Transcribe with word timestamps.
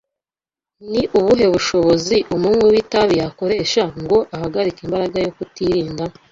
Ni 0.91 1.01
ubuhe 1.17 1.45
bushobozi 1.53 2.15
umunywi 2.35 2.65
w’itabi 2.73 3.15
yakoresha 3.23 3.81
ngo 4.01 4.17
ahagarike 4.35 4.79
imbaraga 4.83 5.17
yo 5.25 5.31
kutirinda? 5.37 6.03